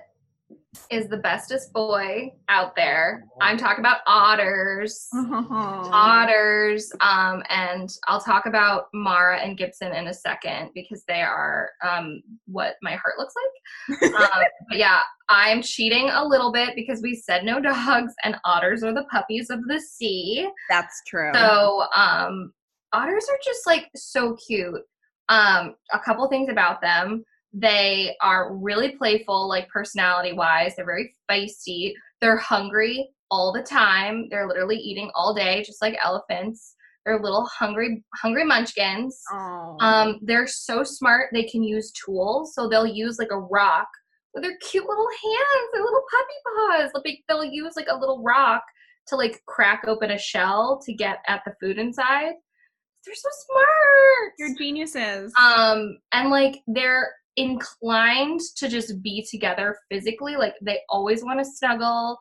is 0.91 1.09
the 1.09 1.19
bestest 1.19 1.75
boy 1.75 2.33
out 2.49 2.75
there. 2.75 3.27
I'm 3.43 3.59
talking 3.59 3.81
about 3.81 3.99
otters. 4.07 5.09
Otters. 5.13 6.91
Um, 7.01 7.43
and 7.51 7.91
I'll 8.07 8.23
talk 8.23 8.47
about 8.47 8.87
Mara 8.95 9.41
and 9.41 9.59
Gibson 9.59 9.95
in 9.95 10.07
a 10.07 10.15
second 10.15 10.71
because 10.75 11.05
they 11.07 11.21
are 11.21 11.69
um, 11.83 12.23
what 12.47 12.77
my 12.81 12.93
heart 12.93 13.19
looks 13.19 13.35
like. 13.91 14.15
um, 14.15 14.43
but 14.71 14.79
yeah, 14.79 15.01
I'm 15.29 15.61
cheating 15.61 16.09
a 16.09 16.27
little 16.27 16.51
bit 16.51 16.75
because 16.75 17.03
we 17.03 17.15
said 17.15 17.45
no 17.45 17.61
dogs, 17.61 18.15
and 18.25 18.37
otters 18.47 18.83
are 18.83 18.95
the 18.95 19.05
puppies 19.11 19.51
of 19.51 19.61
the 19.69 19.81
sea. 19.81 20.49
That's 20.71 21.03
true. 21.07 21.31
So 21.35 21.85
um, 21.95 22.55
otters 22.95 23.27
are 23.31 23.39
just 23.45 23.67
like 23.67 23.91
so 23.95 24.35
cute. 24.47 24.81
Um, 25.29 25.75
a 25.93 25.99
couple 25.99 26.27
things 26.29 26.49
about 26.49 26.81
them. 26.81 27.23
They 27.57 28.17
are 28.21 28.55
really 28.55 28.97
playful, 28.97 29.49
like 29.49 29.69
personality 29.69 30.33
wise. 30.33 30.75
They're 30.75 30.85
very 30.85 31.15
feisty. 31.31 31.93
They're 32.21 32.37
hungry 32.37 33.09
all 33.31 33.53
the 33.53 33.63
time. 33.63 34.27
They're 34.29 34.49
literally 34.49 34.77
eating 34.77 35.11
all 35.15 35.35
day, 35.35 35.63
just 35.63 35.81
like 35.81 35.97
elephants. 36.03 36.75
They're 37.05 37.21
little 37.21 37.47
hungry, 37.47 38.03
hungry 38.17 38.45
munchkins. 38.45 39.21
Um, 39.81 40.19
they're 40.23 40.47
so 40.47 40.83
smart. 40.83 41.29
They 41.33 41.45
can 41.45 41.63
use 41.63 41.93
tools. 41.93 42.55
So 42.55 42.69
they'll 42.69 42.87
use 42.87 43.19
like 43.19 43.31
a 43.31 43.39
rock 43.39 43.89
with 44.33 44.43
their 44.43 44.57
cute 44.59 44.89
little 44.89 45.09
hands, 45.09 45.71
their 45.73 45.83
little 45.83 46.03
puppy 46.11 46.35
paws. 46.45 46.91
They'll, 47.29 47.45
use 47.45 47.77
like 47.77 47.89
a 47.89 47.97
little 47.97 48.23
rock 48.23 48.63
to 49.09 49.17
like 49.17 49.41
crack 49.47 49.85
open 49.87 50.11
a 50.13 50.19
shell 50.19 50.81
to 50.85 50.93
get 50.93 51.19
at 51.29 51.43
the 51.45 51.53
food 51.61 51.79
inside. 51.79 52.33
They're 53.05 53.15
so 53.15 53.29
smart. 53.47 54.33
You're 54.39 54.57
geniuses. 54.57 55.33
Um, 55.39 55.99
and 56.13 56.31
like 56.31 56.63
they're 56.67 57.11
inclined 57.37 58.41
to 58.57 58.69
just 58.69 59.03
be 59.03 59.27
together 59.31 59.77
physically. 59.91 60.37
Like 60.37 60.55
they 60.63 60.81
always 60.89 61.25
want 61.25 61.41
to 61.41 61.45
snuggle. 61.45 62.19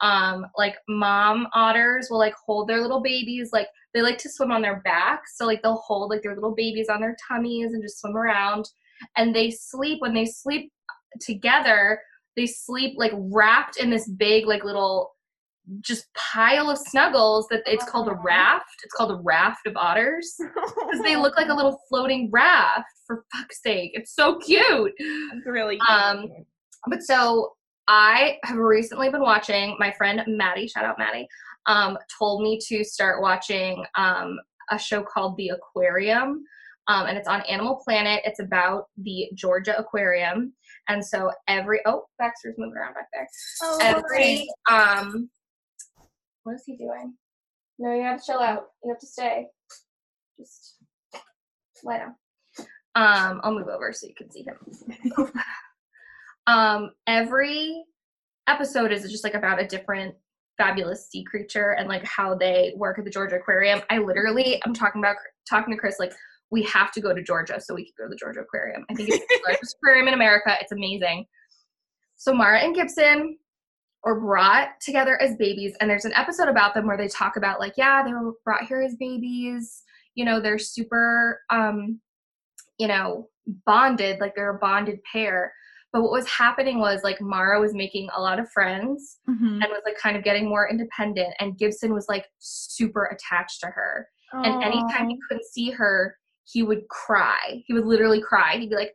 Um, 0.00 0.46
like 0.56 0.76
mom 0.88 1.46
otters 1.54 2.08
will 2.10 2.18
like 2.18 2.34
hold 2.34 2.68
their 2.68 2.80
little 2.80 3.00
babies. 3.00 3.50
Like 3.52 3.68
they 3.92 4.02
like 4.02 4.18
to 4.18 4.30
swim 4.30 4.50
on 4.50 4.62
their 4.62 4.80
backs. 4.80 5.36
So 5.36 5.46
like 5.46 5.62
they'll 5.62 5.76
hold 5.76 6.10
like 6.10 6.22
their 6.22 6.34
little 6.34 6.54
babies 6.54 6.88
on 6.88 7.00
their 7.00 7.16
tummies 7.28 7.72
and 7.72 7.82
just 7.82 8.00
swim 8.00 8.16
around. 8.16 8.68
And 9.16 9.34
they 9.34 9.50
sleep 9.50 10.00
when 10.00 10.14
they 10.14 10.26
sleep 10.26 10.72
together, 11.20 12.00
they 12.36 12.46
sleep 12.46 12.94
like 12.96 13.12
wrapped 13.14 13.76
in 13.76 13.90
this 13.90 14.08
big 14.08 14.46
like 14.46 14.64
little 14.64 15.13
just 15.80 16.06
pile 16.14 16.70
of 16.70 16.78
snuggles 16.78 17.46
that 17.50 17.62
it's 17.66 17.84
called 17.84 18.08
a 18.08 18.14
raft. 18.22 18.66
It's 18.84 18.94
called 18.94 19.10
a 19.10 19.20
raft 19.22 19.66
of 19.66 19.76
otters 19.76 20.34
because 20.38 21.00
they 21.02 21.16
look 21.16 21.36
like 21.36 21.48
a 21.48 21.54
little 21.54 21.78
floating 21.88 22.28
raft. 22.32 22.84
For 23.06 23.24
fuck's 23.34 23.62
sake, 23.62 23.92
it's 23.94 24.14
so 24.14 24.38
cute. 24.38 24.92
That's 24.98 25.46
really 25.46 25.78
Um, 25.88 26.28
But 26.88 27.02
so 27.02 27.52
I 27.88 28.38
have 28.44 28.56
recently 28.56 29.10
been 29.10 29.20
watching. 29.22 29.76
My 29.78 29.90
friend 29.92 30.22
Maddie, 30.26 30.68
shout 30.68 30.84
out 30.84 30.98
Maddie, 30.98 31.28
um, 31.66 31.98
told 32.18 32.42
me 32.42 32.58
to 32.68 32.82
start 32.84 33.20
watching 33.22 33.84
um, 33.96 34.38
a 34.70 34.78
show 34.78 35.02
called 35.02 35.36
The 35.36 35.50
Aquarium, 35.50 36.44
um, 36.88 37.06
and 37.06 37.16
it's 37.18 37.28
on 37.28 37.42
Animal 37.42 37.80
Planet. 37.84 38.22
It's 38.24 38.40
about 38.40 38.86
the 38.98 39.28
Georgia 39.34 39.78
Aquarium, 39.78 40.52
and 40.88 41.04
so 41.04 41.30
every 41.48 41.80
oh 41.86 42.04
Baxter's 42.18 42.54
moving 42.58 42.76
around 42.76 42.94
back 42.94 43.08
there. 43.12 43.28
oh, 43.62 43.78
Every 43.82 44.46
um, 44.70 45.28
what 46.44 46.54
is 46.54 46.62
he 46.64 46.76
doing? 46.76 47.14
No, 47.78 47.92
you 47.92 48.02
have 48.02 48.20
to 48.20 48.26
chill 48.26 48.40
out. 48.40 48.66
You 48.82 48.90
have 48.90 49.00
to 49.00 49.06
stay. 49.06 49.46
Just 50.38 50.76
lie 51.82 51.98
down. 51.98 52.14
Um, 52.96 53.40
I'll 53.42 53.52
move 53.52 53.68
over 53.68 53.92
so 53.92 54.06
you 54.06 54.14
can 54.14 54.30
see 54.30 54.44
him. 54.44 55.26
um, 56.46 56.90
every 57.06 57.84
episode 58.46 58.92
is 58.92 59.10
just 59.10 59.24
like 59.24 59.34
about 59.34 59.60
a 59.60 59.66
different 59.66 60.14
fabulous 60.56 61.08
sea 61.08 61.24
creature 61.24 61.72
and 61.72 61.88
like 61.88 62.04
how 62.04 62.34
they 62.36 62.72
work 62.76 62.98
at 62.98 63.04
the 63.04 63.10
Georgia 63.10 63.36
Aquarium. 63.36 63.80
I 63.90 63.98
literally 63.98 64.60
I'm 64.64 64.74
talking 64.74 65.00
about 65.00 65.16
talking 65.48 65.74
to 65.74 65.80
Chris 65.80 65.96
like 65.98 66.12
we 66.50 66.62
have 66.64 66.92
to 66.92 67.00
go 67.00 67.12
to 67.12 67.22
Georgia 67.22 67.60
so 67.60 67.74
we 67.74 67.84
can 67.84 67.92
go 67.98 68.04
to 68.04 68.10
the 68.10 68.16
Georgia 68.16 68.40
Aquarium. 68.40 68.84
I 68.88 68.94
think 68.94 69.08
it's 69.08 69.18
the 69.18 69.40
largest 69.48 69.76
aquarium 69.82 70.06
in 70.06 70.14
America. 70.14 70.56
It's 70.60 70.70
amazing. 70.70 71.26
So 72.16 72.32
Mara 72.32 72.60
and 72.60 72.74
Gibson 72.74 73.38
are 74.04 74.20
brought 74.20 74.68
together 74.80 75.20
as 75.22 75.34
babies 75.36 75.74
and 75.80 75.88
there's 75.88 76.04
an 76.04 76.12
episode 76.14 76.48
about 76.48 76.74
them 76.74 76.86
where 76.86 76.96
they 76.96 77.08
talk 77.08 77.36
about 77.36 77.58
like 77.60 77.72
yeah 77.76 78.02
they 78.04 78.12
were 78.12 78.32
brought 78.44 78.64
here 78.66 78.82
as 78.82 78.94
babies 78.96 79.82
you 80.14 80.24
know 80.24 80.40
they're 80.40 80.58
super 80.58 81.40
um 81.50 81.98
you 82.78 82.86
know 82.86 83.28
bonded 83.66 84.20
like 84.20 84.34
they're 84.34 84.56
a 84.56 84.58
bonded 84.58 84.98
pair. 85.10 85.52
But 85.92 86.02
what 86.02 86.10
was 86.12 86.26
happening 86.28 86.80
was 86.80 87.02
like 87.04 87.20
mara 87.20 87.60
was 87.60 87.72
making 87.72 88.08
a 88.16 88.20
lot 88.20 88.38
of 88.40 88.50
friends 88.50 89.18
Mhm. 89.28 89.62
and 89.62 89.66
was 89.68 89.82
like 89.84 89.96
kind 89.96 90.16
of 90.16 90.24
getting 90.24 90.48
more 90.48 90.68
independent 90.68 91.34
and 91.40 91.56
gibson 91.58 91.92
was 91.94 92.06
like 92.08 92.26
super 92.40 93.04
attached 93.06 93.60
to 93.60 93.66
her. 93.66 94.08
And 94.32 94.64
anytime 94.64 95.08
he 95.08 95.18
couldn't 95.28 95.44
see 95.46 95.70
her 95.70 96.16
he 96.46 96.62
would 96.62 96.86
cry. 96.88 97.62
He 97.66 97.72
would 97.72 97.86
literally 97.86 98.20
cry. 98.20 98.56
He'd 98.58 98.68
be 98.70 98.76
like. 98.76 98.92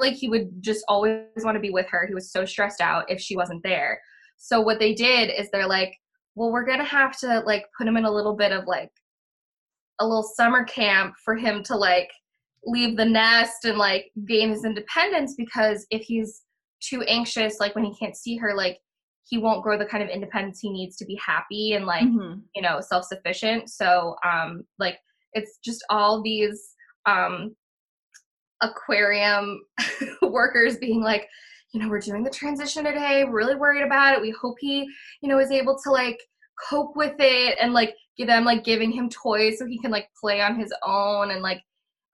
Like 0.00 0.14
he 0.14 0.28
would 0.28 0.50
just 0.62 0.84
always 0.88 1.22
want 1.38 1.54
to 1.56 1.60
be 1.60 1.70
with 1.70 1.86
her. 1.90 2.06
He 2.06 2.14
was 2.14 2.32
so 2.32 2.44
stressed 2.44 2.80
out 2.80 3.10
if 3.10 3.20
she 3.20 3.36
wasn't 3.36 3.62
there. 3.62 4.00
So 4.36 4.60
what 4.60 4.78
they 4.78 4.94
did 4.94 5.30
is 5.30 5.48
they're 5.50 5.66
like 5.68 5.94
well 6.36 6.52
we're 6.52 6.64
gonna 6.64 6.84
have 6.84 7.18
to 7.18 7.40
like 7.40 7.66
put 7.76 7.86
him 7.86 7.96
in 7.96 8.04
a 8.04 8.10
little 8.10 8.36
bit 8.36 8.52
of 8.52 8.64
like 8.66 8.90
a 10.00 10.06
little 10.06 10.22
summer 10.22 10.64
camp 10.64 11.14
for 11.24 11.36
him 11.36 11.62
to 11.64 11.76
like 11.76 12.10
leave 12.64 12.96
the 12.96 13.04
nest 13.04 13.64
and 13.64 13.76
like 13.78 14.06
gain 14.26 14.50
his 14.50 14.64
independence 14.64 15.34
because 15.36 15.86
if 15.90 16.02
he's 16.02 16.42
too 16.82 17.02
anxious 17.02 17.58
like 17.60 17.74
when 17.74 17.84
he 17.84 17.94
can't 17.98 18.16
see 18.16 18.36
her 18.36 18.54
like 18.54 18.78
he 19.28 19.38
won't 19.38 19.62
grow 19.62 19.76
the 19.78 19.84
kind 19.84 20.02
of 20.02 20.08
independence 20.08 20.60
he 20.60 20.70
needs 20.70 20.96
to 20.96 21.04
be 21.04 21.18
happy 21.24 21.72
and 21.74 21.84
like 21.86 22.04
Mhm. 22.04 22.42
you 22.54 22.62
know 22.62 22.80
self-sufficient. 22.80 23.68
So 23.70 24.14
um 24.24 24.64
like 24.78 24.98
it's 25.34 25.58
just 25.64 25.84
all 25.90 26.22
these 26.22 26.74
um 27.06 27.54
aquarium 28.62 29.60
workers 30.22 30.76
being 30.78 31.02
like, 31.02 31.28
you 31.72 31.80
know, 31.80 31.88
we're 31.88 32.00
doing 32.00 32.24
the 32.24 32.30
transition 32.30 32.84
today. 32.84 33.24
We're 33.24 33.36
really 33.36 33.54
worried 33.54 33.84
about 33.84 34.14
it. 34.14 34.20
We 34.20 34.34
hope 34.40 34.56
he, 34.60 34.88
you 35.22 35.28
know, 35.28 35.38
is 35.38 35.50
able 35.50 35.78
to 35.84 35.90
like 35.90 36.20
cope 36.68 36.96
with 36.96 37.14
it 37.18 37.58
and 37.60 37.72
like 37.72 37.94
give 38.16 38.26
them 38.26 38.44
like 38.44 38.64
giving 38.64 38.90
him 38.90 39.08
toys 39.08 39.58
so 39.58 39.66
he 39.66 39.78
can 39.78 39.90
like 39.90 40.08
play 40.20 40.40
on 40.40 40.58
his 40.58 40.72
own 40.84 41.30
and 41.30 41.42
like 41.42 41.62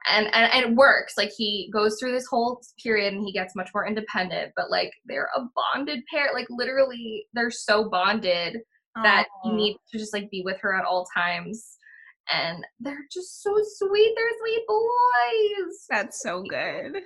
and, 0.09 0.27
and 0.27 0.53
and 0.53 0.65
it 0.65 0.77
works 0.77 1.15
like 1.17 1.33
he 1.37 1.69
goes 1.73 1.99
through 1.99 2.13
this 2.13 2.27
whole 2.27 2.61
period 2.81 3.13
and 3.13 3.25
he 3.25 3.33
gets 3.33 3.57
much 3.57 3.71
more 3.75 3.87
independent 3.87 4.53
but 4.55 4.71
like 4.71 4.93
they're 5.07 5.29
a 5.37 5.41
bonded 5.57 6.01
pair 6.09 6.29
like 6.33 6.47
literally 6.49 7.27
they're 7.33 7.51
so 7.51 7.89
bonded 7.89 8.59
that 9.03 9.27
you 9.45 9.53
need 9.53 9.77
to 9.91 9.99
just 9.99 10.15
like 10.15 10.31
be 10.31 10.43
with 10.43 10.59
her 10.61 10.75
at 10.75 10.85
all 10.85 11.07
times 11.15 11.77
and 12.33 12.65
they're 12.81 13.07
just 13.13 13.43
so 13.43 13.55
sweet 13.77 14.13
they're 14.17 14.39
sweet 14.41 14.63
boys 14.67 15.87
That's 15.89 16.21
so 16.21 16.43
good. 16.43 17.03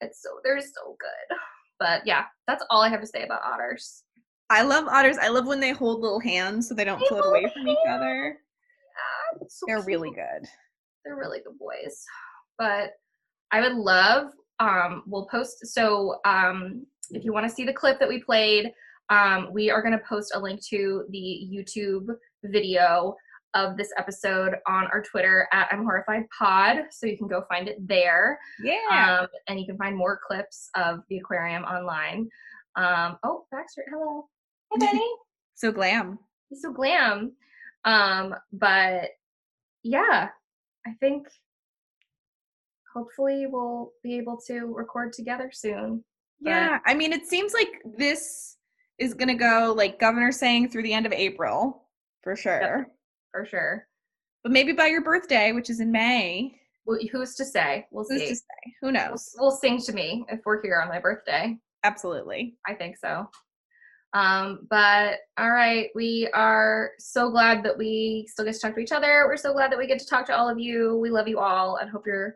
it's 0.00 0.22
so 0.22 0.30
they're 0.44 0.60
so 0.60 0.96
good 0.98 1.36
but 1.78 2.06
yeah 2.06 2.24
that's 2.46 2.64
all 2.70 2.82
i 2.82 2.88
have 2.88 3.00
to 3.00 3.06
say 3.06 3.22
about 3.24 3.42
otters 3.44 4.04
I 4.52 4.62
love 4.62 4.88
otters. 4.88 5.16
I 5.16 5.28
love 5.28 5.46
when 5.46 5.60
they 5.60 5.70
hold 5.70 6.00
little 6.00 6.18
hands 6.18 6.68
so 6.68 6.74
they 6.74 6.82
don't 6.82 6.98
They 6.98 7.06
float 7.06 7.24
away 7.24 7.48
from 7.54 7.68
each 7.68 7.78
other. 7.88 8.36
Yeah, 8.36 9.46
so 9.48 9.64
They're 9.68 9.76
cute. 9.76 9.86
really 9.86 10.10
good. 10.10 10.48
they're 11.04 11.14
really 11.14 11.38
good 11.38 11.56
boys 11.56 12.04
but 12.58 12.90
i 13.52 13.60
would 13.60 13.74
love 13.74 14.32
um 14.58 15.04
we'll 15.06 15.26
post 15.26 15.64
so 15.68 16.16
um 16.24 16.84
if 17.10 17.24
you 17.24 17.32
want 17.32 17.48
to 17.48 17.54
see 17.54 17.64
the 17.64 17.72
clip 17.72 18.00
that 18.00 18.08
we 18.08 18.20
played 18.24 18.72
um 19.10 19.50
we 19.52 19.70
are 19.70 19.82
going 19.82 19.96
to 19.96 20.04
post 20.08 20.32
a 20.34 20.38
link 20.40 20.60
to 20.68 21.04
the 21.10 21.48
youtube 21.54 22.06
video 22.44 23.14
of 23.54 23.76
this 23.76 23.92
episode 23.98 24.54
on 24.68 24.86
our 24.92 25.02
twitter 25.02 25.48
at 25.52 25.68
i'm 25.72 25.82
horrified 25.82 26.22
pod 26.36 26.84
so 26.90 27.06
you 27.06 27.16
can 27.18 27.26
go 27.28 27.42
find 27.48 27.68
it 27.68 27.76
there 27.86 28.38
Yeah. 28.62 29.20
um 29.22 29.26
and 29.48 29.58
you 29.58 29.66
can 29.66 29.76
find 29.76 29.96
more 29.96 30.20
clips 30.26 30.68
of 30.76 31.00
the 31.08 31.18
aquarium 31.18 31.64
online 31.64 32.28
um 32.76 33.18
oh 33.24 33.44
baxter 33.50 33.84
hello 33.90 34.28
hey 34.72 34.78
benny 34.86 35.10
so 35.54 35.72
glam. 35.72 36.18
he's 36.48 36.62
so 36.62 36.72
glam 36.72 37.32
um 37.84 38.34
but 38.52 39.10
yeah 39.82 40.28
i 40.86 40.90
think 41.00 41.26
hopefully 42.94 43.46
we'll 43.48 43.92
be 44.02 44.16
able 44.16 44.38
to 44.46 44.66
record 44.74 45.12
together 45.12 45.50
soon 45.52 46.04
But- 46.40 46.50
Yeah. 46.50 46.78
I 46.86 46.94
mean, 46.94 47.12
it 47.12 47.26
seems 47.26 47.52
like 47.54 47.80
this 47.96 48.56
is 48.98 49.14
going 49.14 49.28
to 49.28 49.34
go 49.34 49.72
like 49.76 49.98
Governor 50.00 50.32
saying 50.32 50.68
through 50.70 50.82
the 50.82 50.92
end 50.92 51.06
of 51.06 51.12
April 51.12 51.86
for 52.22 52.34
sure. 52.36 52.88
For 53.30 53.44
sure 53.44 53.86
But 54.42 54.52
maybe 54.52 54.72
by 54.72 54.86
your 54.86 55.02
birthday, 55.02 55.52
which 55.52 55.70
is 55.70 55.80
in 55.80 55.90
May. 55.92 56.54
well, 56.86 56.98
who's 57.12 57.34
to 57.36 57.44
say 57.44 57.86
we'll 57.90 58.04
Who's 58.08 58.20
see 58.20 58.28
to 58.28 58.34
say? 58.36 58.74
Who 58.80 58.86
we'll, 58.86 58.92
knows? 58.92 59.34
we'll 59.38 59.50
sing 59.50 59.80
to 59.82 59.92
me 59.92 60.24
if 60.28 60.40
we're 60.44 60.62
here 60.62 60.80
on 60.80 60.88
my 60.88 60.98
birthday 61.00 61.56
Absolutely. 61.84 62.56
i 62.66 62.74
think 62.74 62.96
so 62.98 63.26
um 64.12 64.66
but 64.68 65.18
all 65.38 65.50
right 65.52 65.88
we 65.94 66.28
are 66.34 66.90
so 66.98 67.30
glad 67.30 67.62
that 67.62 67.78
we 67.78 68.26
still 68.28 68.44
get 68.44 68.54
to 68.54 68.60
talk 68.60 68.74
to 68.74 68.80
each 68.80 68.92
other 68.92 69.24
we're 69.26 69.36
so 69.36 69.52
glad 69.52 69.70
that 69.70 69.78
we 69.78 69.86
get 69.86 69.98
to 70.00 70.06
talk 70.06 70.26
to 70.26 70.36
all 70.36 70.48
of 70.48 70.58
you 70.58 70.96
we 70.96 71.10
love 71.10 71.28
you 71.28 71.38
all 71.38 71.76
and 71.76 71.88
hope 71.88 72.04
you're 72.06 72.34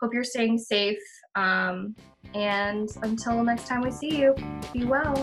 hope 0.00 0.12
you're 0.14 0.24
staying 0.24 0.58
safe 0.58 0.98
um 1.36 1.94
and 2.34 2.88
until 3.02 3.42
next 3.42 3.66
time 3.66 3.80
we 3.82 3.90
see 3.90 4.16
you 4.18 4.34
be 4.72 4.84
well 4.84 5.14